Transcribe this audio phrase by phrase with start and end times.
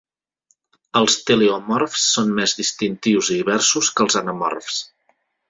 [1.01, 4.83] Els teleomorfs són més distintius i diversos que els anamorfs.